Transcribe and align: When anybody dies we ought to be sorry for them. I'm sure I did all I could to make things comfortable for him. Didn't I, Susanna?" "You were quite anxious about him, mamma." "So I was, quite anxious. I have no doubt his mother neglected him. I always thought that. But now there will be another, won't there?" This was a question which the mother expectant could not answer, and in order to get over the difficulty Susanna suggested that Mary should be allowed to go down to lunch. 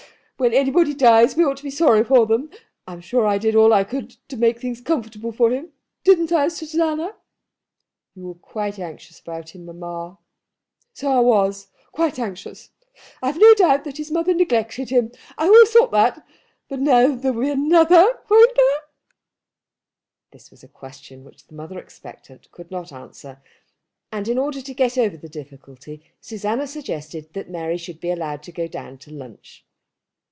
When 0.37 0.55
anybody 0.55 0.95
dies 0.95 1.35
we 1.35 1.45
ought 1.45 1.57
to 1.57 1.63
be 1.63 1.69
sorry 1.69 2.03
for 2.03 2.25
them. 2.25 2.49
I'm 2.87 2.99
sure 2.99 3.27
I 3.27 3.37
did 3.37 3.53
all 3.55 3.71
I 3.73 3.83
could 3.83 4.15
to 4.29 4.35
make 4.35 4.59
things 4.59 4.81
comfortable 4.81 5.31
for 5.31 5.51
him. 5.51 5.69
Didn't 6.03 6.31
I, 6.31 6.47
Susanna?" 6.47 7.13
"You 8.15 8.23
were 8.23 8.33
quite 8.33 8.79
anxious 8.79 9.19
about 9.19 9.49
him, 9.49 9.65
mamma." 9.65 10.17
"So 10.95 11.11
I 11.11 11.19
was, 11.19 11.67
quite 11.91 12.17
anxious. 12.17 12.71
I 13.21 13.27
have 13.27 13.37
no 13.39 13.53
doubt 13.53 13.85
his 13.95 14.09
mother 14.09 14.33
neglected 14.33 14.89
him. 14.89 15.11
I 15.37 15.45
always 15.45 15.69
thought 15.69 15.91
that. 15.91 16.25
But 16.67 16.79
now 16.79 17.13
there 17.13 17.33
will 17.33 17.43
be 17.43 17.51
another, 17.51 18.03
won't 18.27 18.55
there?" 18.55 18.79
This 20.31 20.49
was 20.49 20.63
a 20.63 20.67
question 20.67 21.23
which 21.23 21.45
the 21.45 21.53
mother 21.53 21.77
expectant 21.77 22.49
could 22.51 22.71
not 22.71 22.91
answer, 22.91 23.43
and 24.11 24.27
in 24.27 24.39
order 24.39 24.63
to 24.63 24.73
get 24.73 24.97
over 24.97 25.17
the 25.17 25.29
difficulty 25.29 26.01
Susanna 26.19 26.65
suggested 26.65 27.31
that 27.33 27.47
Mary 27.47 27.77
should 27.77 27.99
be 28.01 28.09
allowed 28.09 28.41
to 28.41 28.51
go 28.51 28.67
down 28.67 28.97
to 29.05 29.11
lunch. 29.11 29.67